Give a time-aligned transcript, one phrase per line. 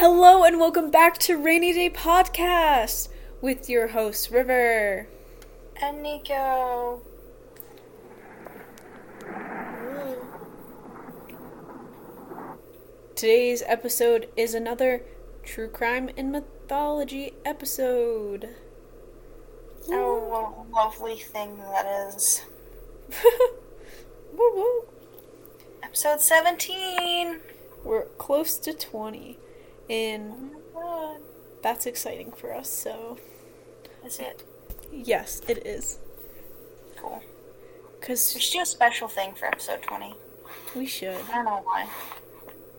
[0.00, 3.10] Hello and welcome back to Rainy Day Podcast
[3.42, 5.06] with your host River.
[5.76, 7.02] And Nico.
[13.14, 15.02] Today's episode is another
[15.42, 18.54] true crime and mythology episode.
[19.90, 22.40] Oh, what a lovely thing that is.
[24.32, 24.84] woo woo.
[25.82, 27.40] Episode 17.
[27.84, 29.36] We're close to 20
[29.90, 31.16] and my god.
[31.62, 32.68] that's exciting for us.
[32.70, 33.18] So,
[34.04, 34.42] Is it?
[34.92, 35.98] yes, it is.
[36.96, 37.22] Cool.
[38.00, 40.14] We Cuz should do a special thing for episode 20.
[40.76, 41.16] we should.
[41.30, 41.88] I don't know why.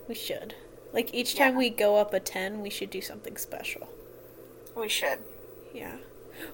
[0.08, 0.56] We should.
[0.94, 1.58] Like each time Yeah.
[1.60, 3.88] we go up a 10, we should do something special.
[4.76, 5.20] We should.
[5.74, 5.98] Yeah.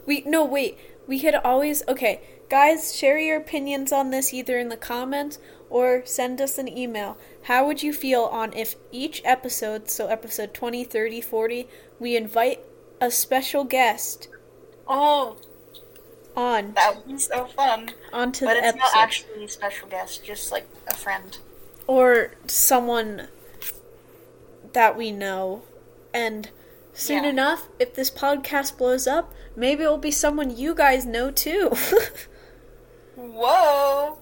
[0.06, 0.78] We no wait.
[1.08, 5.40] We could always okay, guys, share your opinions on this either in the comments
[5.70, 7.18] or send us an email.
[7.44, 11.68] How would you feel on if each episode, so episode 20, 30, 40,
[12.00, 12.62] we invite
[13.02, 14.28] a special guest
[14.88, 15.38] Oh,
[16.36, 17.92] on that would be so fun.
[18.14, 21.38] onto the But the it's episode not actually a special guest, just like a friend.
[21.88, 23.28] or someone
[24.74, 25.64] that we know
[26.14, 26.50] and
[26.94, 27.30] soon Yeah.
[27.32, 31.72] enough if this podcast blows up, maybe it'll be someone you guys know too.
[33.16, 34.18] Whoa!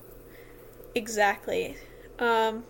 [0.95, 1.75] Exactly.
[2.17, 2.63] Um,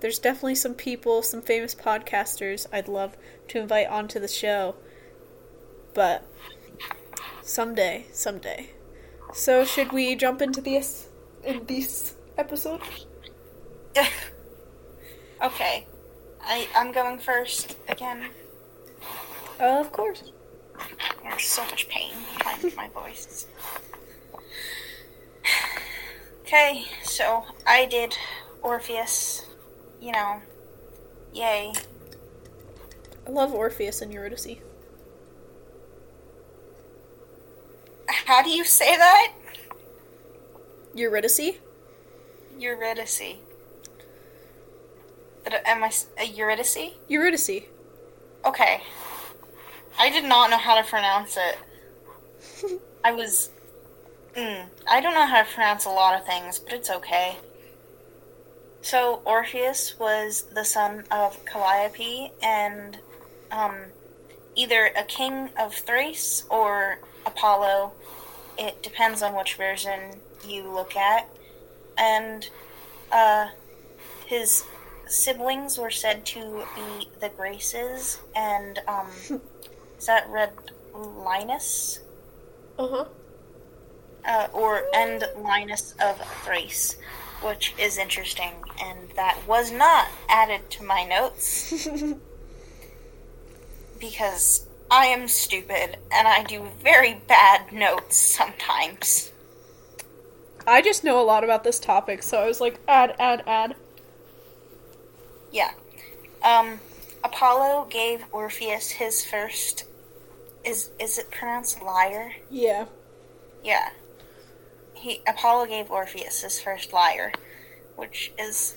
[0.00, 3.16] there's definitely some people, some famous podcasters I'd love
[3.48, 4.76] to invite onto the show.
[5.94, 6.24] But
[7.42, 8.70] someday, someday.
[9.32, 11.08] So should we jump into this
[11.42, 12.82] in this episode?
[15.42, 15.86] okay.
[16.42, 18.28] I, I'm going first again.
[19.58, 20.30] Uh, of course.
[21.22, 23.46] There's so much pain behind my voice.
[26.46, 28.16] Okay, so I did
[28.62, 29.46] Orpheus.
[30.00, 30.42] You know,
[31.34, 31.72] yay.
[33.26, 34.58] I love Orpheus and Eurydice.
[38.06, 39.32] How do you say that?
[40.94, 41.56] Eurydice?
[42.56, 43.38] Eurydice.
[45.42, 46.92] Did uh, Am I a Eurydice?
[47.08, 47.64] Eurydice.
[48.44, 48.82] Okay.
[49.98, 52.80] I did not know how to pronounce it.
[53.04, 53.50] I was.
[54.36, 57.36] Mm, I don't know how to pronounce a lot of things, but it's okay.
[58.82, 62.98] So, Orpheus was the son of Calliope and
[63.50, 63.76] um,
[64.54, 67.92] either a king of Thrace or Apollo.
[68.58, 71.28] It depends on which version you look at.
[71.96, 72.48] And
[73.10, 73.48] uh,
[74.26, 74.64] his
[75.06, 79.08] siblings were said to be the Graces and um,
[79.98, 80.52] is that Red
[80.94, 82.00] Linus?
[82.78, 83.06] Uh-huh.
[84.26, 86.96] Uh, or and Linus of Thrace,
[87.42, 91.88] which is interesting, and that was not added to my notes
[94.00, 99.32] because I am stupid and I do very bad notes sometimes.
[100.66, 103.76] I just know a lot about this topic, so I was like, add, add, add.
[105.52, 105.72] Yeah.
[106.42, 106.80] Um,
[107.22, 109.84] Apollo gave Orpheus his first.
[110.64, 112.34] Is is it pronounced lyre?
[112.50, 112.86] Yeah.
[113.62, 113.90] Yeah.
[115.06, 117.30] He Apollo gave Orpheus his first lyre,
[117.94, 118.74] which is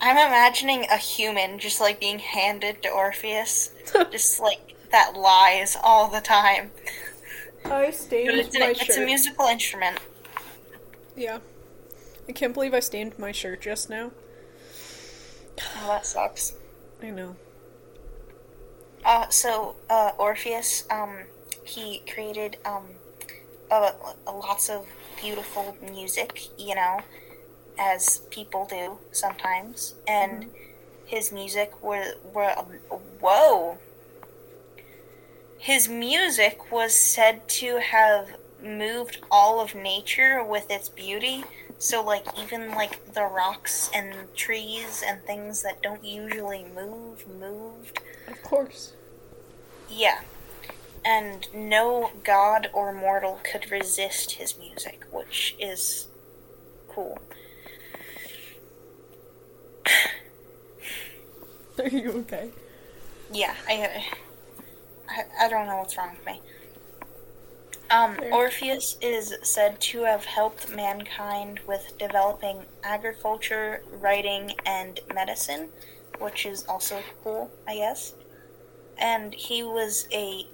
[0.00, 3.68] I'm imagining a human just like being handed to Orpheus,
[4.10, 6.70] just like that lies all the time.
[7.66, 8.96] I stained But it's, an, my it's shirt.
[8.96, 9.98] a musical instrument.
[11.14, 11.40] yeah.
[12.26, 14.12] I can't believe I stained my shirt just now.
[15.82, 16.54] Oh, that sucks.
[17.02, 17.36] I know.
[19.04, 21.18] Uh, so uh, Orpheus, um,
[21.62, 22.84] he created um,
[23.70, 23.90] uh,
[24.26, 24.86] lots of
[25.20, 27.00] beautiful music, you know,
[27.78, 30.50] as people do sometimes, and
[31.06, 32.66] his music were were um,
[33.20, 33.78] whoa.
[35.58, 41.44] His music was said to have moved all of nature with its beauty.
[41.78, 48.00] So, like, even like the rocks and trees and things that don't usually move moved.
[48.28, 48.92] Of course.
[49.88, 50.20] Yeah.
[51.04, 56.08] And no god or mortal could resist his music, which is
[56.88, 57.18] cool.
[61.78, 62.50] Are you okay?
[63.32, 64.04] Yeah, I,
[65.08, 66.40] I, I don't know what's wrong with me.
[67.90, 75.70] Um, Orpheus is said to have helped mankind with developing agriculture, writing, and medicine,
[76.20, 78.14] which is also cool, I guess.
[78.96, 80.46] And he was a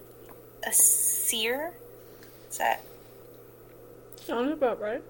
[0.67, 1.73] a seer.
[2.51, 2.83] Is that
[4.25, 5.03] Sounds about right.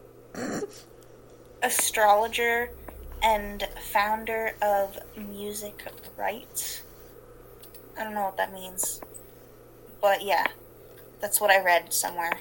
[1.62, 2.70] astrologer
[3.22, 5.82] and founder of music
[6.16, 6.82] rights?
[7.98, 9.00] I don't know what that means.
[10.02, 10.46] But yeah,
[11.20, 12.38] that's what I read somewhere.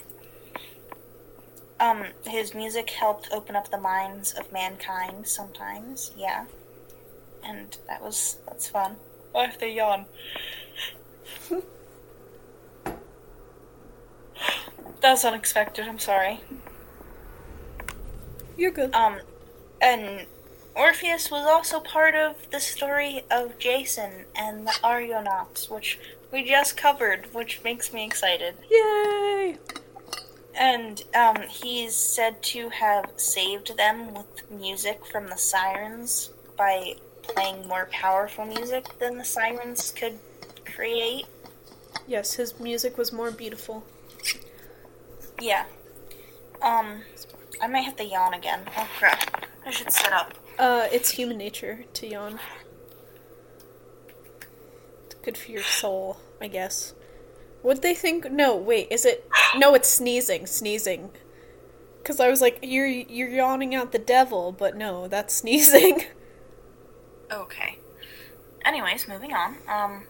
[1.80, 6.46] Um, his music helped open up the minds of mankind sometimes, yeah.
[7.44, 8.98] And that was that's fun.
[9.34, 10.06] I have to yawn.
[15.06, 16.40] that was unexpected, I'm sorry.
[18.58, 18.92] You're good.
[18.96, 19.20] Um,
[19.80, 20.26] and
[20.76, 26.00] Orpheus was also part of the story of Jason and the Argonauts, which
[26.32, 28.56] we just covered, which makes me excited.
[28.72, 29.60] Yay!
[30.56, 37.68] And um, he's said to have saved them with music from the sirens by playing
[37.68, 40.18] more powerful music than the sirens could
[40.66, 41.28] create.
[42.08, 43.84] Yes, his music was more beautiful.
[45.42, 45.66] Yeah.
[46.62, 47.02] Um,
[47.62, 48.62] I might have to yawn again.
[48.78, 49.46] Oh crap.
[49.66, 50.34] I should sit up.
[50.58, 52.40] Uh, it's human nature to yawn.
[55.06, 56.94] It's good for your soul, I guess.
[57.64, 58.32] Would they think?
[58.32, 58.88] No, wait.
[58.92, 59.28] Is it?
[59.58, 60.46] No, it's sneezing.
[60.46, 61.10] Sneezing.
[61.98, 66.04] Because I was like, you're you're yawning at the devil, but no, that's sneezing.
[67.32, 67.80] Okay.
[68.64, 69.58] Anyways, moving on.
[69.68, 70.04] Um.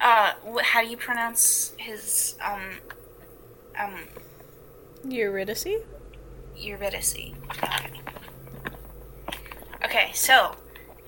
[0.00, 0.32] Uh,
[0.62, 2.78] how do you pronounce his um
[3.78, 3.94] um
[5.08, 5.66] Eurydice.
[6.56, 7.32] Eurydice?
[7.50, 7.90] Okay.
[9.84, 10.56] Okay, so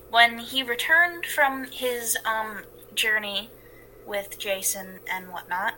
[0.09, 2.63] when he returned from his um
[2.95, 3.49] journey
[4.05, 5.75] with Jason and whatnot,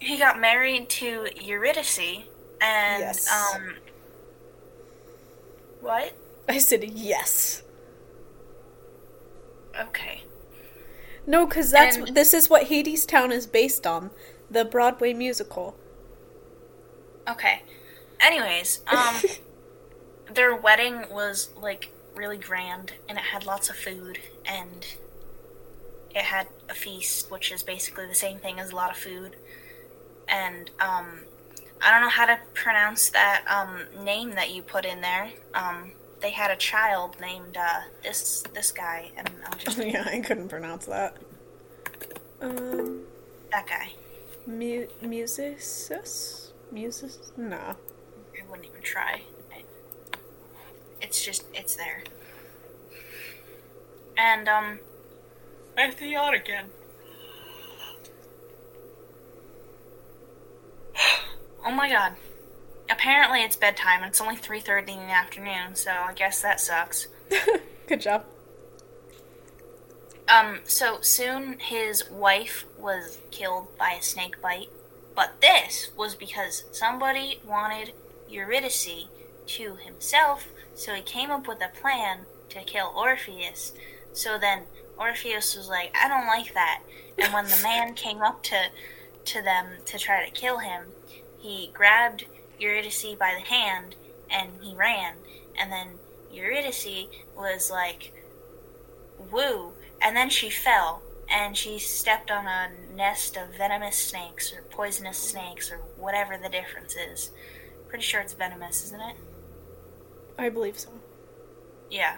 [0.00, 1.98] he got married to Eurydice,
[2.60, 3.28] and Yes.
[3.30, 3.74] um.
[5.80, 6.12] What?
[6.48, 7.62] I said yes.
[9.80, 10.22] Okay.
[11.26, 14.10] No, because that's And- this is what Hadestown is based on,
[14.50, 15.76] the Broadway musical.
[17.28, 17.62] Okay.
[18.20, 19.22] Anyways, um,
[20.34, 24.86] their wedding was like really grand, and it had lots of food, and
[26.14, 29.36] it had a feast, which is basically the same thing as a lot of food.
[30.28, 31.20] And um,
[31.80, 35.30] I don't know how to pronounce that um name that you put in there.
[35.54, 35.92] Um,
[36.22, 40.48] they had a child named uh this this guy, and I'll just yeah, I couldn't
[40.48, 41.16] pronounce that.
[42.40, 43.02] Um,
[43.52, 43.92] that guy.
[44.46, 47.36] mu- musicus, musis?
[47.36, 47.74] Nah.
[47.76, 49.22] I wouldn't even try.
[51.00, 52.04] It's just, it's there.
[54.16, 54.78] And, um,
[55.76, 56.66] I have to yawn again.
[61.66, 62.14] oh my god.
[62.90, 64.02] Apparently it's bedtime.
[64.02, 67.08] and It's only 3.30 in the afternoon, so I guess that sucks.
[67.86, 68.24] Good job.
[70.28, 74.70] Um, so soon his wife was killed by a snake bite,
[75.14, 77.92] but this was because somebody wanted
[78.28, 79.06] Eurydice
[79.46, 82.20] to himself, so he came up with a plan
[82.50, 83.72] to kill Orpheus.
[84.12, 84.62] So then
[84.96, 86.82] Orpheus was like, I don't like that.
[87.18, 88.68] And when the man came up to
[89.24, 90.86] to them to try to kill him,
[91.38, 92.24] he grabbed
[92.58, 93.94] Eurydice by the hand
[94.30, 95.16] and he ran.
[95.58, 95.98] And then
[96.32, 97.06] Eurydice
[97.36, 98.12] was like,
[99.30, 99.72] woo.
[100.00, 105.18] And then she fell and she stepped on a nest of venomous snakes or poisonous
[105.18, 107.30] snakes or whatever the difference is.
[107.88, 109.16] Pretty sure it's venomous, isn't it?
[110.38, 110.90] I believe so.
[111.90, 112.16] Yeah.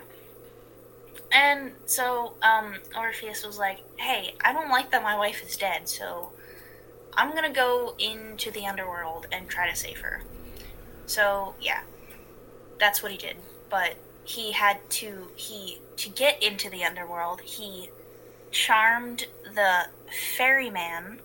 [1.33, 5.89] And so um, Orpheus was like, hey, I don't like that my wife is dead,
[5.89, 6.31] so
[7.13, 10.23] I'm to go into the underworld and try to save her.
[11.06, 11.81] So, yeah.
[12.79, 13.37] That's what he did.
[13.70, 17.91] But he had to he to get into the underworld, he
[18.51, 19.87] charmed the
[20.37, 21.20] ferryman.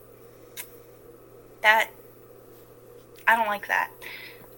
[1.61, 1.89] That
[3.27, 3.91] I don't like that.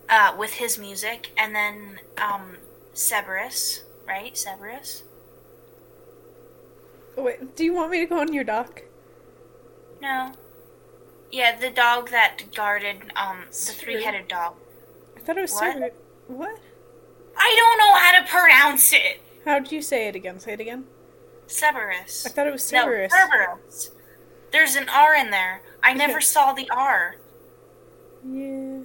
[0.09, 2.57] Uh, with his music, and then um,
[2.93, 4.35] Cerberus, right?
[4.37, 5.03] Cerberus.
[7.17, 8.83] Oh, wait, do you want me to go on your dock?
[10.01, 10.33] No.
[11.31, 14.55] Yeah, the dog that guarded um the three-headed dog.
[15.21, 15.73] I thought it was What?
[15.73, 15.93] Cerberus.
[16.27, 16.59] What?
[17.37, 19.21] I don't know how to pronounce it.
[19.45, 20.39] How'd you say it again?
[20.39, 20.85] Say it again.
[21.47, 22.25] Cerberus.
[22.25, 23.11] I thought it was Cerberus.
[23.11, 23.91] No, Cerberus.
[24.51, 25.61] There's an R in there.
[25.83, 27.15] I never saw the R.
[28.27, 28.79] yeah.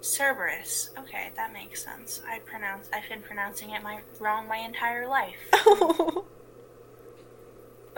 [0.00, 0.90] Cerberus.
[0.98, 2.22] Okay, that makes sense.
[2.26, 2.88] I pronounce.
[2.92, 6.24] I've been pronouncing it my wrong my entire life, but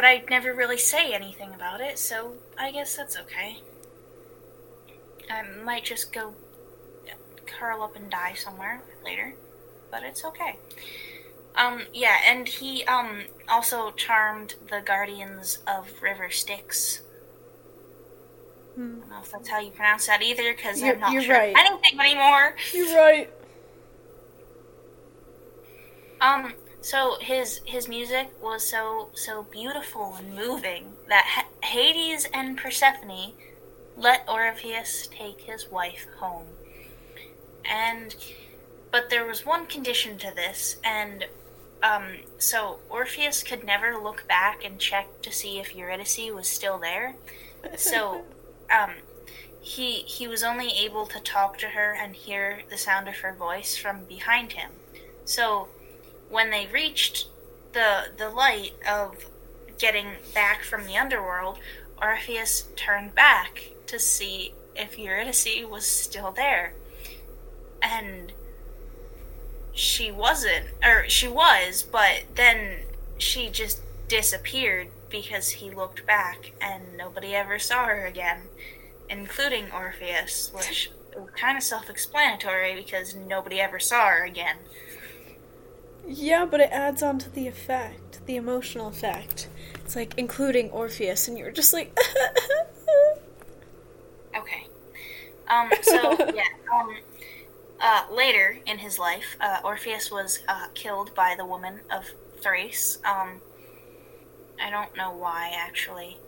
[0.05, 3.59] I never really say anything about it, so I guess that's okay.
[5.31, 6.33] I might just go
[7.59, 9.35] curl up and die somewhere later,
[9.91, 10.57] but it's okay.
[11.57, 17.01] Um, yeah, and he um also charmed the guardians of River Styx.
[18.77, 18.83] Hmm.
[18.83, 21.35] I don't know if that's how you pronounce that either, because I'm not you're sure
[21.35, 21.55] right.
[21.57, 22.55] anything anymore.
[22.73, 23.31] You're right.
[26.21, 31.27] Um, so his his music was so so beautiful and moving that
[31.63, 33.33] H- Hades and Persephone
[33.97, 36.47] let Orpheus take his wife home.
[37.65, 38.15] And
[38.91, 41.27] but there was one condition to this, and
[41.83, 46.79] um, so Orpheus could never look back and check to see if Eurydice was still
[46.79, 47.15] there.
[47.77, 48.25] So
[48.71, 48.95] um,
[49.61, 53.33] he he was only able to talk to her and hear the sound of her
[53.33, 54.71] voice from behind him.
[55.25, 55.69] So
[56.29, 57.29] when they reached
[57.73, 59.27] the the light of
[59.79, 61.59] getting back from the underworld,
[62.01, 66.75] Orpheus turned back to see if Eurydice was still there.
[67.83, 68.33] And
[69.73, 72.81] she wasn't or she was, but then
[73.19, 78.43] she just disappeared because he looked back and nobody ever saw her again,
[79.09, 84.57] including Orpheus, which was kind of self-explanatory because nobody ever saw her again.
[86.07, 89.49] Yeah, but it adds on to the effect, the emotional effect.
[89.77, 91.97] It's like including Orpheus, and you're just like.
[94.37, 94.67] okay.
[95.49, 95.71] Um.
[95.83, 96.43] So yeah.
[96.73, 96.97] Um.
[97.81, 102.05] Uh, later in his life, uh, Orpheus was uh, killed by the woman of
[102.41, 102.99] Thrace.
[103.05, 103.41] Um.
[104.63, 106.19] I don't know why actually.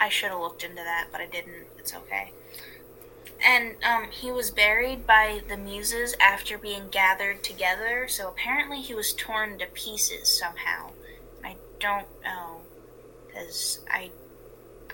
[0.00, 1.68] I should have looked into that, but I didn't.
[1.78, 2.32] It's okay
[3.44, 8.06] and um, he was buried by the muses after being gathered together.
[8.08, 10.90] So apparently he was torn to pieces somehow.
[11.44, 12.62] I don't know,
[13.26, 14.10] because I,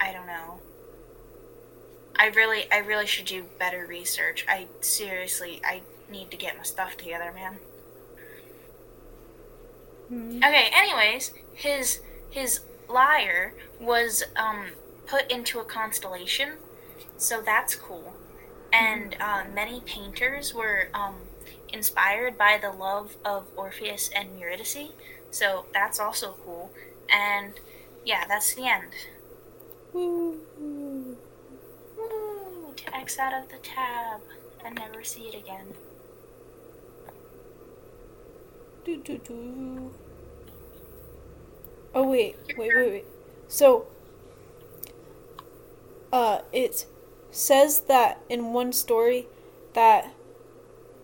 [0.01, 0.61] I don't know.
[2.17, 4.45] I really, I really should do better research.
[4.49, 7.57] I seriously, I need to get my stuff together, man.
[10.13, 10.39] Mm-hmm.
[10.39, 10.71] Okay.
[10.75, 12.01] Anyways, his
[12.31, 14.67] his lyre was um,
[15.07, 16.55] put into a constellation,
[17.17, 18.15] so that's cool
[18.73, 21.17] and uh, many painters were um,
[21.73, 24.91] inspired by the love of Orpheus and Eurydice.
[25.31, 26.71] So that's also cool.
[27.11, 27.55] And
[28.05, 28.93] yeah, that's the end.
[29.93, 31.17] Woo!
[32.81, 34.21] To X out of the tab
[34.65, 35.75] and never see it again.
[38.85, 39.91] Do, do, do.
[41.95, 43.05] Oh wait, wait, wait, wait.
[43.49, 43.87] So,
[46.13, 46.87] uh, it's
[47.31, 49.27] says that in one story
[49.75, 50.15] that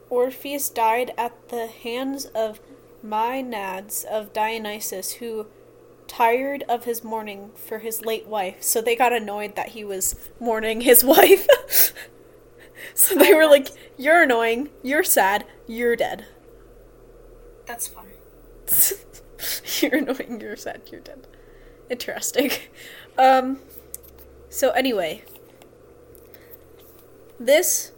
[0.08, 2.60] Orpheus died at the hands of
[3.04, 5.46] Maenads of Dionysus, who
[6.06, 10.16] tired of his mourning for his late wife, so they got annoyed that he was
[10.40, 11.46] mourning his wife.
[12.94, 16.26] so they were like, You're annoying, you're sad, you're dead.
[17.66, 18.06] That's fun.
[19.80, 21.26] you're annoying, you're sad, you're dead.
[21.90, 22.50] Interesting.
[23.18, 23.60] Um
[24.48, 25.24] so anyway,
[27.38, 27.92] this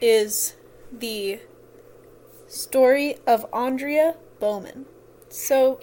[0.00, 0.54] is
[0.92, 1.40] the
[2.46, 4.86] story of Aundria Bowman.
[5.28, 5.80] So,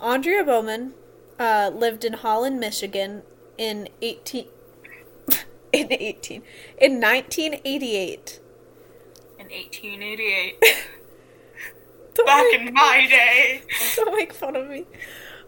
[0.00, 0.92] Aundria Bowman
[1.38, 3.22] uh, lived in Holland, Michigan
[3.56, 4.46] in 18
[5.72, 6.42] in 18
[6.78, 8.40] in 1988.
[9.38, 10.60] In 1888.
[12.24, 13.62] Back in my day.
[13.94, 14.86] Don't make fun of me.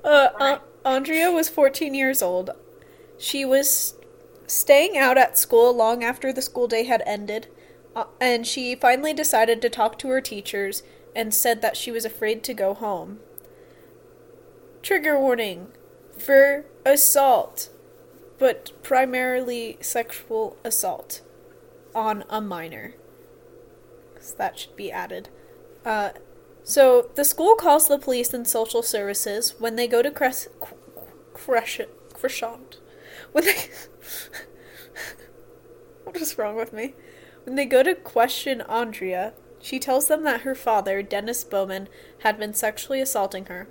[0.05, 2.50] Uh, uh, Aundria was 14 years old.
[3.17, 3.95] She was
[4.47, 7.49] staying out at school long after the school day had ended,
[7.97, 10.83] uh, and she finally decided to talk to her teachers
[11.17, 13.19] and said that she was afraid to go home.
[14.82, 15.68] Trigger warning
[16.16, 17.70] for assault,
[18.38, 21.23] but primarily sexual assault
[21.94, 22.94] on a minor.
[24.14, 25.28] Because that should be added.
[25.85, 26.11] Uh,
[26.62, 30.49] so the school calls the police and social services when they go to Cres-
[31.35, 32.78] Crescent.
[33.32, 33.54] When they
[36.04, 36.94] what is wrong with me?
[37.44, 41.88] When they go to question Aundria, she tells them that her father, Dennis Bowman,
[42.20, 43.68] had been sexually assaulting her.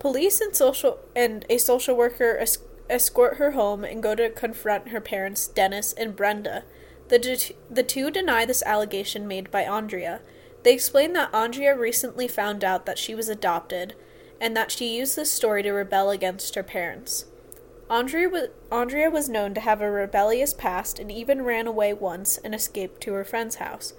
[0.00, 4.88] Police and social and a social worker es- escort her home and go to confront
[4.88, 6.64] her parents, Dennis and Brenda.
[7.08, 10.20] The, de- the two deny this allegation made by Aundria.
[10.62, 13.94] They explain that Aundria recently found out that she was adopted
[14.40, 17.26] and that she used this story to rebel against her parents.
[17.90, 22.38] Aundria was, Aundria was known to have a rebellious past and even ran away once
[22.38, 23.92] and escaped to her friend's house.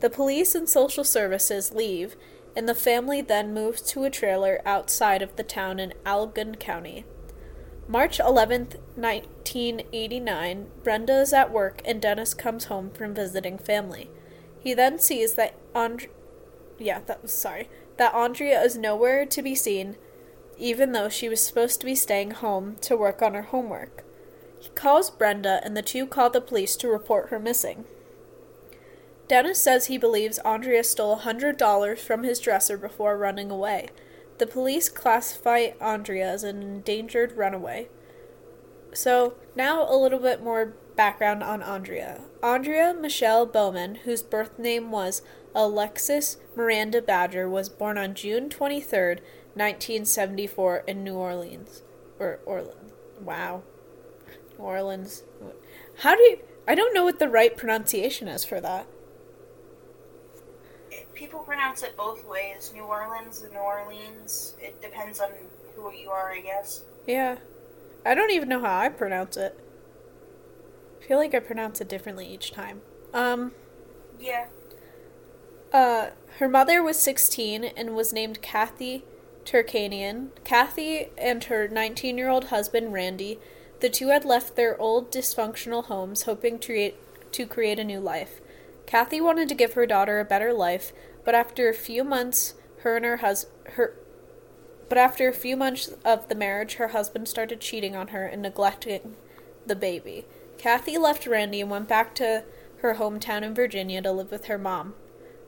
[0.00, 2.14] The police and social services leave,
[2.56, 7.04] and the family then moves to a trailer outside of the town in Allegan County.
[7.86, 14.10] March 11th, 1989, Brenda is at work and Dennis comes home from visiting family.
[14.58, 16.08] He then sees that And-
[16.78, 19.96] yeah, that was sorry, that Aundria is nowhere to be seen
[20.58, 24.04] even though she was supposed to be staying home to work on her homework.
[24.58, 27.84] He calls Brenda, and the two call the police to report her missing.
[29.28, 33.88] Dennis says he believes Aundria stole $100 from his dresser before running away.
[34.38, 37.88] The police classify Aundria as an endangered runaway.
[38.92, 42.22] So, now a little bit more background on Aundria.
[42.40, 45.22] Aundria Michelle Bowman, whose birth name was
[45.54, 49.20] Alexis Miranda Badger, was born on June 23rd,
[49.54, 51.82] 1974, in New Orleans.
[52.18, 52.92] Or Orleans.
[53.20, 53.62] Wow.
[54.58, 55.24] New Orleans.
[55.98, 56.38] How do you.
[56.68, 58.86] I don't know what the right pronunciation is for that.
[61.16, 64.54] People pronounce it both ways New Orleans and New Orleans.
[64.60, 65.30] It depends on
[65.74, 66.82] who you are, I guess.
[67.06, 67.38] Yeah.
[68.04, 69.58] I don't even know how I pronounce it.
[71.00, 72.82] I feel like I pronounce it differently each time.
[73.14, 73.52] Um.
[74.20, 74.46] Yeah.
[75.72, 79.04] Uh, her mother was 16 and was named Kathy
[79.46, 80.28] Turkanian.
[80.44, 83.38] Kathy and her 19 year old husband, Randy,
[83.80, 86.96] the two had left their old dysfunctional homes hoping to create,
[87.32, 88.40] to create a new life.
[88.86, 90.92] Kathy wanted to give her daughter a better life,
[91.24, 93.94] but after a few months, her and her hus- her
[94.88, 98.40] but after a few months of the marriage, her husband started cheating on her and
[98.40, 99.16] neglecting
[99.66, 100.26] the baby.
[100.58, 102.44] Kathy left Randy and went back to
[102.78, 104.94] her hometown in Virginia to live with her mom.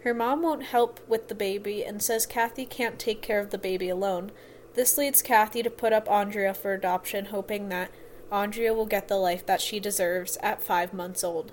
[0.03, 3.59] Her mom won't help with the baby and says Kathy can't take care of the
[3.59, 4.33] baby alone.
[4.75, 7.91] This leads Kathy to put up Aundria for adoption, hoping that
[8.31, 11.53] Aundria will get the life that she deserves at five months old.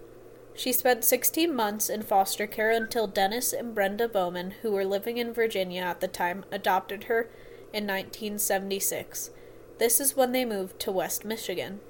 [0.56, 5.18] She spent 16 months in foster care until Dennis and Brenda Bowman, who were living
[5.18, 7.30] in Virginia at the time, adopted her
[7.74, 9.32] in 1976.
[9.78, 11.82] This is when they moved to West Michigan.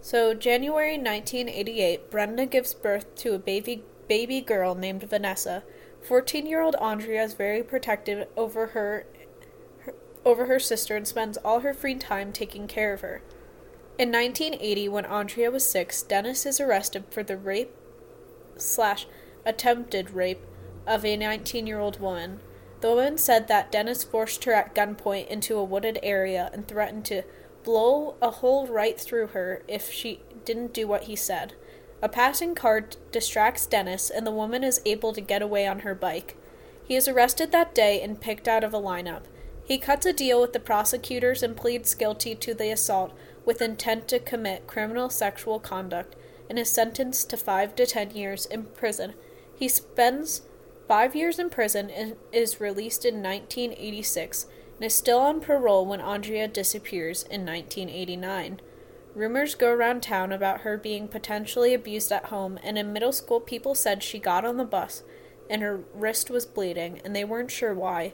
[0.00, 5.62] So, January 1988, Brenda gives birth to a baby baby girl named Vanessa.
[6.08, 9.04] 14-year-old Aundria is very protective over her,
[9.80, 13.20] her over her sister and spends all her free time taking care of her.
[13.98, 17.74] In 1980, when Aundria was six, Dennis is arrested for the rape
[18.56, 19.08] slash
[19.44, 20.40] attempted rape
[20.86, 22.38] of a 19 year old woman.
[22.80, 27.06] The woman said that Dennis forced her at gunpoint into a wooded area and threatened
[27.06, 27.24] to
[27.64, 31.54] blow a hole right through her if she didn't do what he said.
[32.00, 35.96] A passing car distracts Dennis, and the woman is able to get away on her
[35.96, 36.36] bike.
[36.84, 39.22] He is arrested that day and picked out of a lineup.
[39.64, 43.12] He cuts a deal with the prosecutors and pleads guilty to the assault
[43.48, 46.14] with intent to commit criminal sexual conduct
[46.50, 49.14] and is sentenced to five to ten years in prison.
[49.56, 50.42] He spends
[50.86, 54.44] five years in prison and is released in 1986
[54.76, 58.60] and is still on parole when Aundria disappears in 1989.
[59.14, 63.40] Rumors go around town about her being potentially abused at home, and in middle school,
[63.40, 65.02] people said she got on the bus
[65.48, 68.12] and her wrist was bleeding, and they weren't sure why.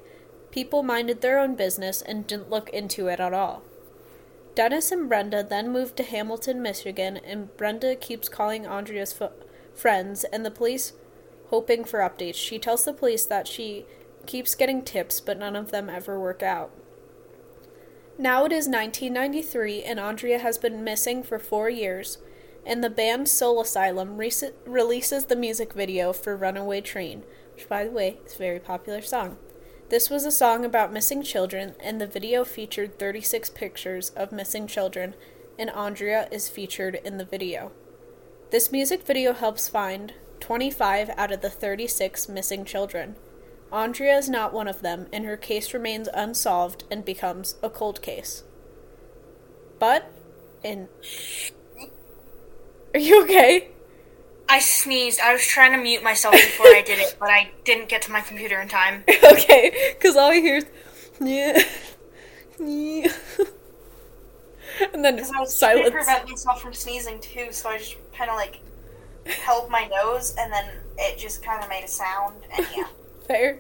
[0.53, 3.64] People minded their own business and didn't look into it at all.
[4.55, 9.33] Dennis and Brenda then move to Hamilton, Michigan, and Brenda keeps calling Aundria's fo-
[9.75, 10.93] friends and the police
[11.49, 12.37] hoping for updates.
[12.37, 13.85] She tells the police that she
[14.27, 16.71] keeps getting tips, but none of them ever work out.
[18.17, 22.19] Now it is 1993, and Aundria has been missing for four years,
[22.64, 24.31] and the band Soul Asylum re-
[24.64, 29.03] releases the music video for Runaway Train, which, by the way, is a very popular
[29.03, 29.37] song.
[29.94, 34.66] This was a song about missing children, and the video featured 36 pictures of missing
[34.66, 35.14] children,
[35.57, 37.70] and Aundria is featured in the video.
[38.50, 43.14] This music video helps find 25 out of the 36 missing children.
[43.72, 48.02] Aundria is not one of them, and her case remains unsolved and becomes a cold
[48.02, 48.42] case.
[49.78, 50.11] But,
[50.64, 50.88] in.
[52.94, 53.68] Are you okay?
[54.48, 55.20] I sneezed.
[55.20, 58.12] I was trying to mute myself before I did it, but I didn't get to
[58.12, 59.04] my computer in time.
[59.33, 60.66] okay, because all I hear is.
[61.20, 61.62] Yeah.
[62.57, 63.09] Yeah.
[64.92, 65.90] and then Because I was trying to silence.
[65.90, 68.61] prevent myself from sneezing too, so I just kind of like
[69.26, 72.87] held my nose, and then it just kind of made a sound, and yeah.
[73.26, 73.59] Fair.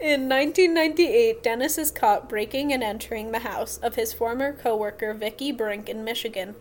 [0.00, 5.52] In 1998, Dennis is caught breaking and entering the house of his former coworker Vicky
[5.52, 6.56] Brink in Michigan.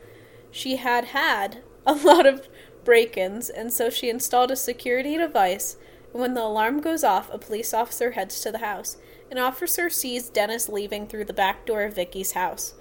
[0.51, 2.47] She had had a lot of
[2.85, 5.75] break-ins, and so she installed a security device.
[6.13, 8.95] And when the alarm goes off, a police officer heads to the house.
[9.29, 12.75] An officer sees Dennis leaving through the back door of Vicky's house.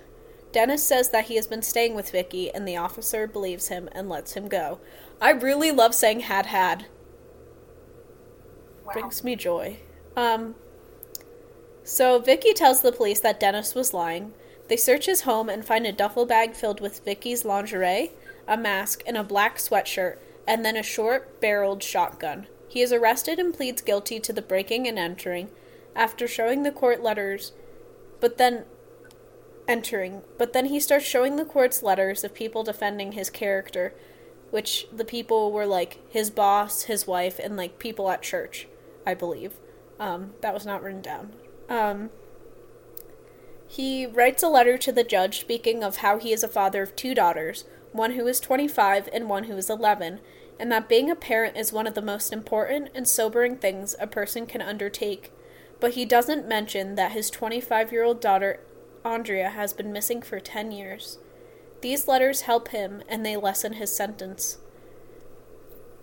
[0.52, 4.08] Dennis says that he has been staying with Vicky, and the officer believes him and
[4.08, 4.78] lets him go.
[5.20, 6.86] I really love saying had had.
[8.84, 8.92] Wow.
[8.92, 9.78] Brings me joy.
[10.16, 10.54] Um,
[11.82, 14.32] so Vicky tells the police that Dennis was lying.
[14.68, 18.12] They search his home and find a duffel bag filled with Vicky's lingerie,
[18.46, 22.46] a mask, and a black sweatshirt, and then a short barreled shotgun.
[22.68, 25.48] He is arrested and pleads guilty to the breaking and entering
[25.94, 27.52] after showing the court letters,
[28.20, 28.64] but then
[29.68, 33.94] entering, but then he starts showing the courts letters of people defending his character.
[34.54, 38.68] which the people were like his boss, his wife, and like people at church,
[39.04, 39.54] I believe.
[39.98, 41.32] Um, that was not written down.
[41.68, 42.10] Um,
[43.66, 46.94] he writes a letter to the judge speaking of how he is a father of
[46.94, 50.18] two daughters, one who is 25 and one who is 11,
[50.58, 54.06] and that being a parent is one of the most important and sobering things a
[54.08, 55.30] person can undertake.
[55.78, 58.58] But he doesn't mention that his 25 year old daughter,
[59.04, 61.18] Aundria, has been missing for 10 years.
[61.82, 64.58] These letters help him and they lessen his sentence.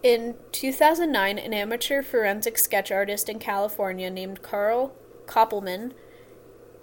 [0.02, 5.92] In 2009, an amateur forensic sketch artist in California named Carl Koppelman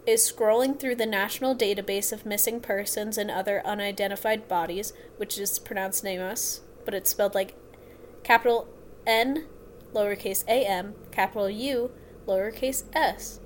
[0.09, 5.59] is scrolling through the National Database of Missing Persons and Other Unidentified Bodies, which is
[5.59, 7.55] pronounced NAMUS, but it's spelled like
[8.23, 8.67] capital
[9.07, 9.45] N,
[9.93, 11.91] lowercase a m, capital U,
[12.27, 13.41] lowercase s.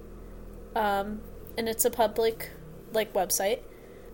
[0.77, 1.21] Um,
[1.59, 2.51] and it's a public
[2.93, 3.61] like website.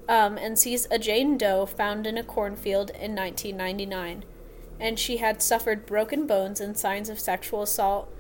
[0.08, 4.24] Um, and sees a Jane Doe found in a cornfield in 1999,
[4.80, 8.10] and she had suffered broken bones and signs of sexual assault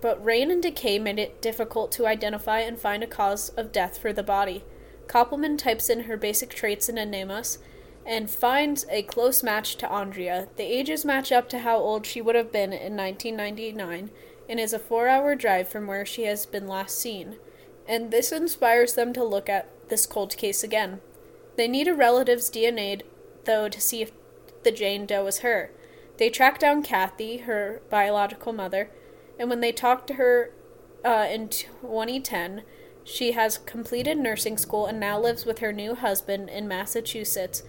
[0.00, 3.98] but rain and decay made it difficult to identify and find a cause of death
[3.98, 4.64] for the body.
[5.06, 7.58] Koppelman types in her basic traits in NamUs
[8.04, 10.48] and finds a close match to Aundria.
[10.56, 14.10] The ages match up to how old she would have been in 1999
[14.48, 17.36] and is a four hour drive from where she has been last seen.
[17.88, 21.00] And this inspires them to look at this cold case again.
[21.56, 23.02] They need a relative's DNA,
[23.44, 24.12] though, to see if
[24.62, 25.70] the Jane Doe is her.
[26.18, 28.90] They track down Kathy, her biological mother,
[29.38, 30.52] and when they talked to her
[31.04, 32.62] uh, in 2010,
[33.04, 37.62] she has completed nursing school and now lives with her new husband in Massachusetts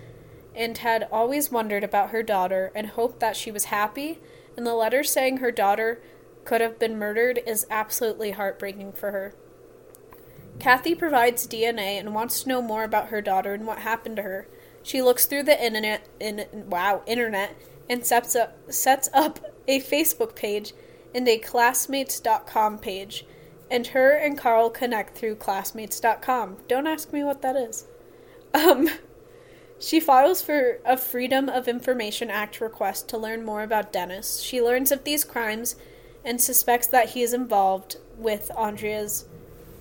[0.55, 4.19] and had always wondered about her daughter and hoped that she was happy.
[4.55, 6.01] And the letter saying her daughter
[6.43, 9.35] could have been murdered is absolutely heartbreaking for her.
[10.59, 14.23] Kathy provides DNA and wants to know more about her daughter and what happened to
[14.23, 14.47] her.
[14.81, 17.55] She looks through the internet in wow, internet
[17.87, 20.73] and sets up sets up a Facebook page
[21.13, 23.25] and a classmates.com page,
[23.69, 26.57] and her and Carl connect through classmates.com.
[26.67, 27.85] Don't ask me what that is.
[28.53, 28.89] Um,
[29.79, 34.39] she files for a Freedom of Information Act request to learn more about Dennis.
[34.39, 35.75] She learns of these crimes
[36.25, 39.25] and suspects that he is involved with Aundria's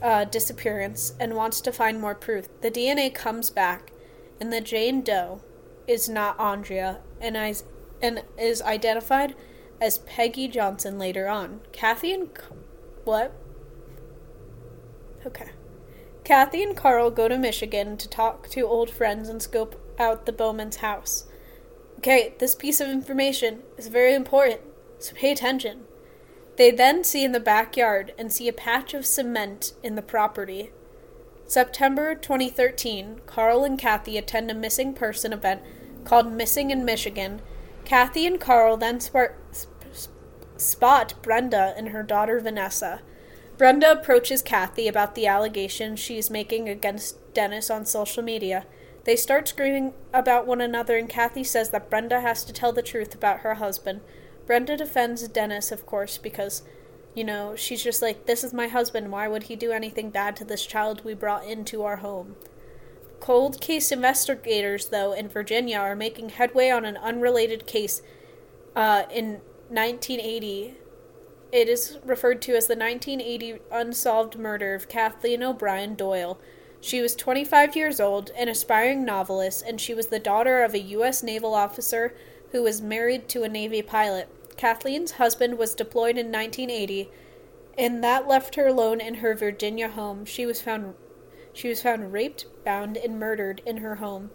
[0.02, 2.48] uh, disappearance and wants to find more proof.
[2.60, 3.92] The DNA comes back,
[4.40, 5.40] and the Jane Doe
[5.86, 7.64] is not Aundria and is,
[8.02, 9.34] and is identified
[9.80, 11.60] as Peggy Johnson later on.
[11.72, 12.30] Kathy and.
[13.04, 13.32] What?
[15.24, 15.50] Okay.
[16.24, 20.32] Kathy and Carl go to Michigan to talk to old friends and scope out the
[20.32, 21.26] Bowman's house.
[21.98, 24.60] Okay, this piece of information is very important,
[24.98, 25.84] so pay attention.
[26.56, 30.70] They then see in the backyard and see a patch of cement in the property.
[31.46, 35.62] September 2013, Carl and Kathy attend a missing person event
[36.04, 37.40] called Missing in Michigan
[37.86, 39.34] Kathy and Carl then spart,
[40.56, 43.00] spot Brenda and her daughter Vanessa.
[43.56, 48.66] Brenda approaches Kathy about the allegation is making against Dennis on social media.
[49.04, 52.82] They start screaming about one another, and Kathy says that Brenda has to tell the
[52.82, 54.00] truth about her husband.
[54.46, 56.64] Brenda defends Dennis, of course, because,
[57.14, 59.12] you know, she's just like, This is my husband.
[59.12, 62.34] Why would he do anything bad to this child we brought into our home?
[63.20, 68.02] Cold case investigators, though, in Virginia are making headway on an unrelated case
[68.74, 70.74] uh, in 1980.
[71.50, 76.38] It is referred to as the 1980 unsolved murder of Kathleen O'Brien Doyle.
[76.80, 80.80] She was 25 years old, an aspiring novelist, and she was the daughter of a
[80.80, 81.22] U.S.
[81.22, 82.14] naval officer
[82.52, 84.28] who was married to a Navy pilot.
[84.56, 87.10] Kathleen's husband was deployed in 1980,
[87.76, 90.24] and that left her alone in her Virginia home.
[90.24, 90.94] She was found
[91.56, 94.30] she was found raped, bound, and murdered in her home.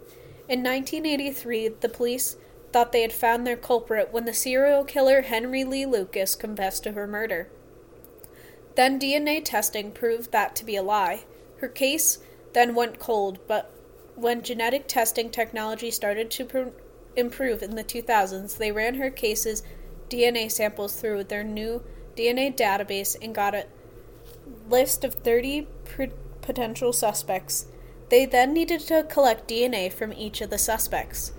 [0.48, 2.36] In 1983, the police
[2.72, 6.92] thought they had found their culprit when the serial killer Henry Lee Lucas confessed to
[6.92, 7.48] her murder.
[8.74, 11.24] Then DNA testing proved that to be a lie.
[11.58, 12.18] Her case
[12.54, 13.72] then went cold, but
[14.16, 16.68] when genetic testing technology started to pr-
[17.14, 19.62] improve in the 2000s, they ran her case's
[20.08, 21.84] DNA samples through their new
[22.16, 23.66] DNA database and got a
[24.68, 26.10] list of 30 pre-
[26.42, 27.66] potential suspects.
[28.10, 31.32] They then needed to collect DNA from each of the suspects.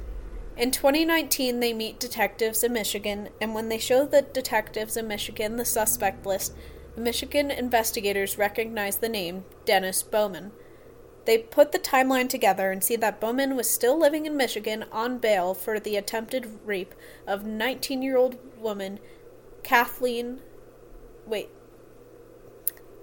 [0.55, 5.57] In 2019, they meet detectives in Michigan, and when they show the detectives in Michigan
[5.57, 6.53] the suspect list,
[6.95, 10.51] the Michigan investigators recognize the name Dennis Bowman.
[11.25, 15.17] They put the timeline together and see that Bowman was still living in Michigan on
[15.17, 16.93] bail for the attempted rape
[17.25, 18.99] of 19 year old woman
[19.63, 20.41] Kathleen.
[21.25, 21.49] Wait.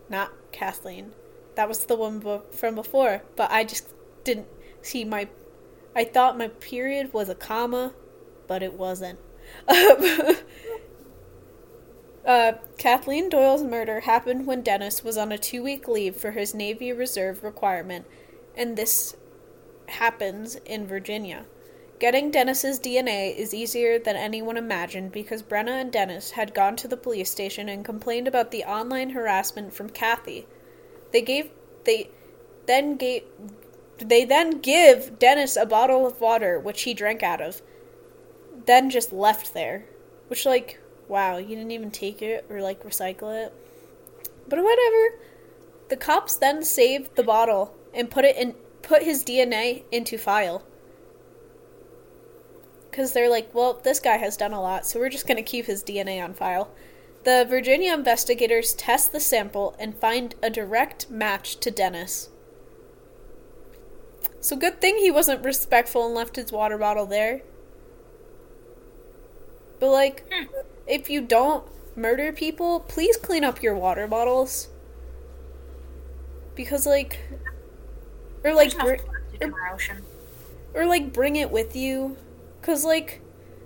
[0.09, 1.13] Not Kathleen.
[1.55, 3.89] That was the one from before, but I just
[4.25, 4.49] didn't
[4.83, 5.29] see my.
[5.95, 7.93] I thought my period was a comma,
[8.47, 9.19] but it wasn't.
[12.25, 16.55] uh, Kathleen Doyle's murder happened when Dennis was on a two week leave for his
[16.55, 18.07] Navy Reserve requirement,
[18.57, 19.17] and this
[19.89, 21.47] happens in Virginia.
[21.99, 26.89] Getting Dennis's DNA is easier than anyone imagined because Brenna and Dennis had gone to
[26.89, 30.47] the police station and complained about the online harassment from Kathy.
[31.13, 31.51] They gave
[31.85, 32.11] they
[32.67, 33.25] then gave
[33.99, 37.63] they then give Dennis a bottle of water which he drank out of.
[38.67, 39.87] Then just left there.
[40.29, 43.53] Which like, wow, you didn't even take it or like recycle it.
[44.49, 45.19] But whatever.
[45.89, 50.63] The cops then saved the bottle and put it in put his DNA into file
[52.91, 55.43] because they're like, well, this guy has done a lot, so we're just going to
[55.43, 56.71] keep his DNA on file.
[57.23, 62.31] The Virginia investigators test the sample and find a direct match to Dennis.
[64.41, 67.43] So, good thing he wasn't respectful and left his water bottle there.
[69.79, 70.47] But, like, hmm.
[70.87, 74.69] if you don't murder people, please clean up your water bottles.
[76.55, 77.19] Because, like,
[78.43, 78.97] or like, br-
[79.43, 79.53] or,
[80.73, 82.17] or like, bring it with you
[82.61, 83.21] because, like,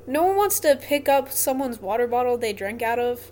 [0.08, 3.30] no one wants to pick up someone's water bottle they drank out of.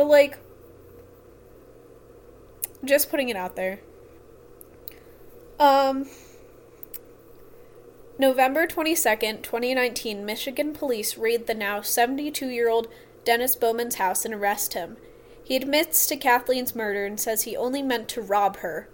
[0.00, 0.38] But, like,
[2.82, 3.80] just putting it out there.
[5.58, 6.06] Um,
[8.18, 12.88] November 22nd, 2019, Michigan police raid the now 72 year old
[13.26, 14.96] Dennis Bowman's house and arrest him.
[15.44, 18.88] He admits to Kathleen's murder and says he only meant to rob her.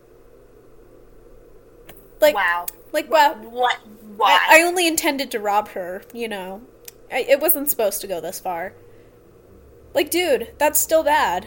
[2.21, 2.67] Like, wow.
[2.91, 3.79] Like, well, what?
[4.17, 4.41] Why?
[4.49, 6.03] I, I only intended to rob her.
[6.13, 6.63] You know,
[7.13, 8.73] I, it wasn't supposed to go this far.
[9.97, 11.47] Like, dude, that's still bad.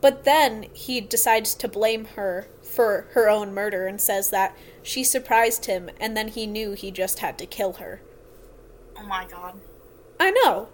[0.00, 5.02] But then he decides to blame her for her own murder and says that she
[5.02, 8.00] surprised him and then he knew he just had to kill her.
[8.96, 9.60] Oh my god.
[10.20, 10.68] I know.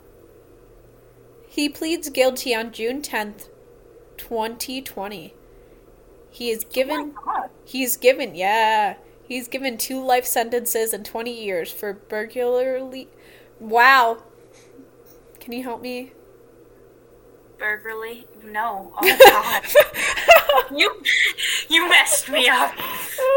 [1.48, 3.48] He pleads guilty on June 10th,
[4.18, 5.32] 2020.
[6.30, 8.96] He is oh given oh He's given, yeah.
[9.26, 13.08] He's given two life sentences and 20 years for burglary.
[13.58, 14.22] Wow.
[15.38, 16.12] Can you help me?
[17.60, 18.24] Burglary?
[18.42, 18.92] No.
[19.00, 19.62] Oh
[20.70, 20.76] god.
[20.76, 21.02] you
[21.68, 22.74] you messed me up.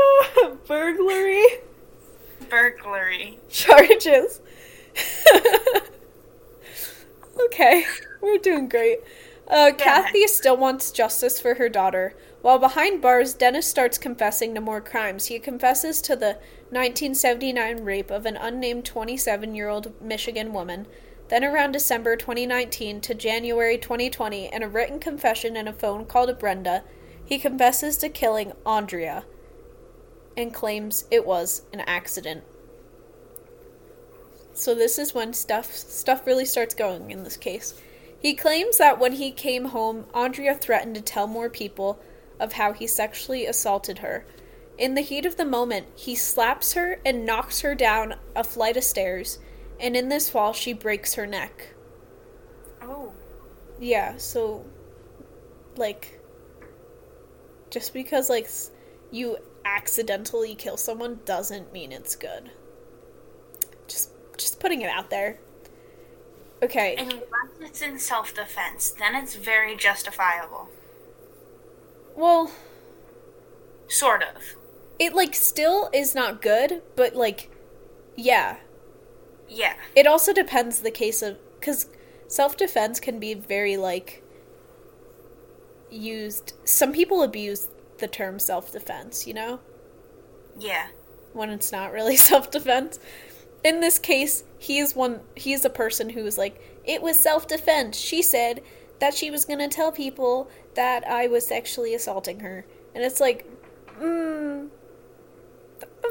[0.67, 1.45] Burglary?
[2.49, 3.39] Burglary.
[3.49, 4.39] Charges.
[7.45, 7.85] okay,
[8.21, 8.99] we're doing great.
[9.47, 12.15] Uh, Kathy still wants justice for her daughter.
[12.41, 15.25] While behind bars, Dennis starts confessing to more crimes.
[15.25, 16.37] He confesses to the
[16.69, 20.87] 1979 rape of an unnamed 27 year old Michigan woman.
[21.33, 26.27] Then, around December 2019 to January 2020, in a written confession and a phone call
[26.27, 26.83] to Brenda,
[27.25, 29.23] he confesses to killing Aundria
[30.37, 32.43] and claims it was an accident.
[34.53, 37.81] So this is when stuff stuff really starts going in this case.
[38.19, 41.99] He claims that when he came home, Aundria threatened to tell more people
[42.39, 44.23] of how he sexually assaulted her.
[44.77, 48.77] In the heat of the moment, he slaps her and knocks her down a flight
[48.77, 49.39] of stairs,
[49.79, 51.73] and in this fall, she breaks her neck.
[52.81, 53.11] Oh.
[53.79, 54.65] Yeah, so,
[55.75, 56.19] like,
[57.69, 58.49] just because, like,
[59.11, 62.51] you accidentally kill someone doesn't mean it's good.
[63.87, 65.39] Just, just putting it out there.
[66.63, 66.95] Okay.
[66.97, 67.19] Unless
[67.59, 70.69] it's in self defense, then it's very justifiable.
[72.15, 72.51] Well,
[73.87, 74.55] sort of.
[74.97, 77.49] It like still is not good, but like
[78.15, 78.57] yeah.
[79.47, 79.75] Yeah.
[79.95, 81.87] It also depends the case of cuz
[82.27, 84.23] self-defense can be very like
[85.89, 87.67] used some people abuse
[87.99, 89.59] the term self-defense, you know?
[90.57, 90.87] Yeah.
[91.33, 92.99] When it's not really self-defense.
[93.63, 97.97] In this case, he is one he's a person who is like it was self-defense.
[97.97, 98.61] She said
[98.99, 102.65] that she was going to tell people that I was sexually assaulting her.
[102.95, 103.45] And it's like,
[103.99, 104.69] mm,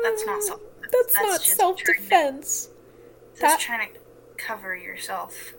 [0.02, 0.60] that's not self.
[0.80, 1.80] That's, that's not self
[3.42, 3.52] defense.
[3.52, 3.98] That's trying to
[4.36, 5.54] cover yourself.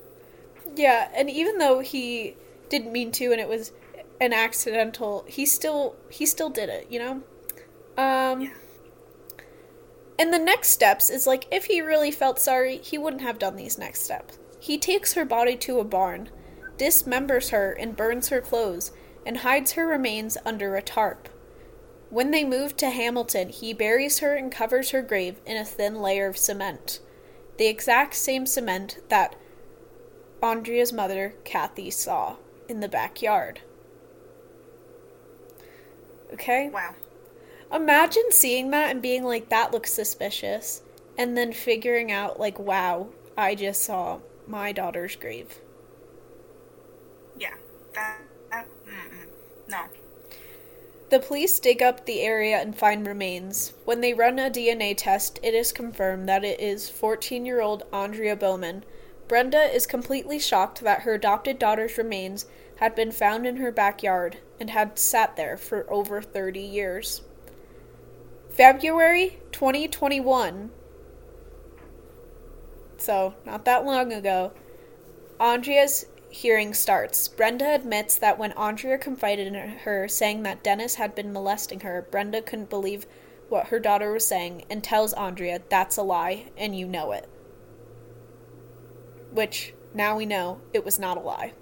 [0.76, 2.36] Yeah, and even though he
[2.70, 3.72] didn't mean to, and it was
[4.20, 6.88] an accidental, he still he still did it.
[6.90, 7.12] You know.
[7.98, 8.42] Um.
[8.42, 8.54] Yeah.
[10.20, 13.56] And the next steps is like if he really felt sorry, he wouldn't have done
[13.56, 14.38] these next steps.
[14.60, 16.30] He takes her body to a barn
[16.78, 18.92] dismembers her and burns her clothes,
[19.26, 21.30] and hides her remains under a tarp.
[22.10, 26.02] When they move to Hamilton, he buries her and covers her grave in a thin
[26.02, 27.00] layer of cement.
[27.58, 29.36] The exact same cement that
[30.42, 32.38] Aundria's mother, Kathy, saw
[32.68, 33.62] in the backyard.
[36.34, 36.70] Okay?
[36.70, 36.96] Wow.
[37.72, 40.82] Imagine seeing that and being like, that looks suspicious.
[41.18, 45.60] and then figuring out, like, wow, I just saw my daughter's grave.
[47.38, 47.54] Yeah.
[47.94, 48.18] That.
[48.52, 48.68] that.
[49.68, 49.84] No.
[51.14, 53.74] The police dig up the area and find remains.
[53.86, 57.84] When they run a DNA test, it is confirmed that it is 14 year old
[57.92, 58.84] Aundria Bowman.
[59.28, 62.48] Brenda is completely shocked that her adopted daughter's remains
[62.78, 67.22] had been found in her backyard and had sat there for over 30 years.
[68.50, 70.72] February 2021.
[72.98, 74.52] So, not that long ago.
[75.40, 77.28] Aundria's hearing starts.
[77.28, 82.08] Brenda admits that when Aundria confided in her, saying that Dennis had been molesting her,
[82.10, 83.06] Brenda couldn't believe
[83.50, 87.30] what her daughter was saying and tells Aundria that's a lie and you know it.
[89.32, 91.54] Which, now we know, it was not a lie.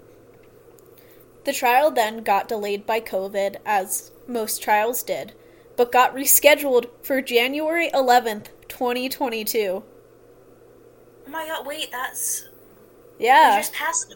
[1.44, 5.34] The trial then got delayed by COVID, as most trials did,
[5.76, 9.82] but got rescheduled for January 11th, 2022.
[11.26, 12.48] Oh my god, wait, that's.
[13.18, 13.56] Yeah.
[13.56, 14.14] We just passed.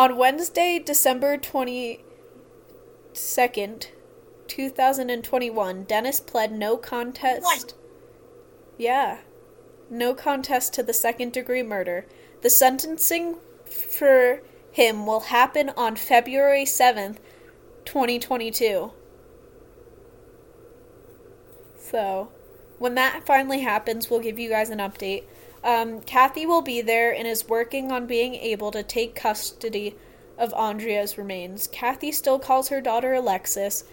[0.00, 3.88] On Wednesday, December 22nd,
[4.46, 7.42] 2021, Dennis pled no contest.
[7.42, 7.74] What?
[8.78, 9.18] Yeah.
[9.90, 12.06] No contest to the second degree murder.
[12.40, 13.36] The sentencing
[13.66, 14.40] for
[14.72, 17.18] him will happen on February 7th,
[17.84, 18.92] 2022.
[21.78, 22.30] So,
[22.78, 25.24] when that finally happens, we'll give you guys an update.
[25.62, 29.96] Um, Kathy will be there and is working on being able to take custody
[30.38, 31.66] of Aundria's remains.
[31.66, 33.84] Kathy still calls her daughter Alexis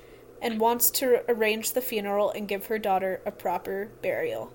[0.42, 4.52] and wants to arrange the funeral and give her daughter a proper burial.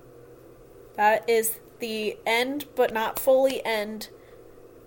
[0.95, 4.09] That is the end, but not fully end,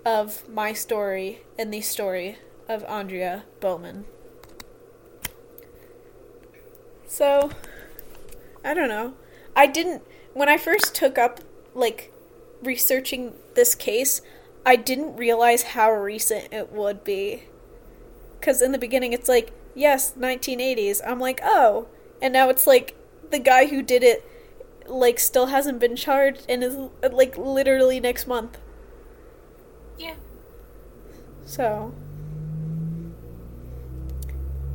[0.06, 4.04] of my story and the story of Aundria Bowman.
[7.08, 7.50] So,
[8.64, 9.14] I don't know.
[9.56, 11.40] I didn't, when I first took up,
[11.74, 12.12] like,
[12.66, 14.20] researching this case,
[14.64, 17.44] I didn't realize how recent it would be.
[18.38, 21.00] Because in the beginning, it's like, yes, 1980s.
[21.06, 21.88] I'm like, oh.
[22.20, 22.96] And now it's like,
[23.30, 24.28] the guy who did it,
[24.86, 26.76] like, still hasn't been charged and is,
[27.12, 28.58] like, literally next month.
[29.98, 30.14] Yeah.
[31.44, 31.94] So.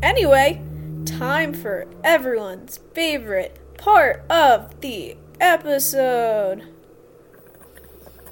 [0.01, 0.61] Anyway,
[1.05, 6.70] time for everyone's favorite part of the episode.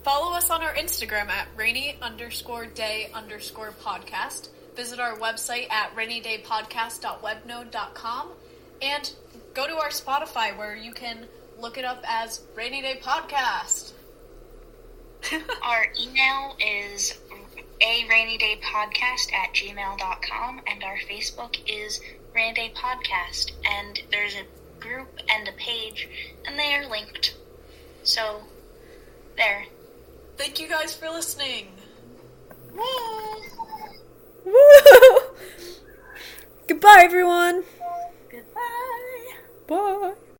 [0.04, 4.50] Follow us on our Instagram at rainy underscore day underscore podcast.
[4.76, 8.30] Visit our website at rainydaypodcast.webnode.com
[8.82, 9.14] and
[9.54, 11.28] go to our Spotify where you can
[11.60, 13.92] look it up as Rainy Day Podcast.
[15.62, 17.20] Our email is
[17.82, 22.00] a at gmail.com and our Facebook is
[22.34, 23.52] Rainy Day Podcast.
[23.70, 24.46] And there's a
[24.80, 26.08] group and a page
[26.46, 27.36] and they are linked.
[28.04, 28.42] So,
[29.36, 29.66] there.
[30.40, 31.68] Thank you guys for listening.
[32.74, 32.82] Woo!
[34.46, 34.56] Woo!
[36.68, 37.66] Goodbye, everyone.
[38.32, 39.34] Goodbye.
[39.68, 40.14] Bye.